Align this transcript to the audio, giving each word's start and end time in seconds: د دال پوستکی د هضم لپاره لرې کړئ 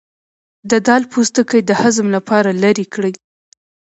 د 0.69 0.71
دال 0.87 1.03
پوستکی 1.11 1.59
د 1.65 1.71
هضم 1.81 2.07
لپاره 2.15 2.49
لرې 2.63 2.85
کړئ 2.93 3.13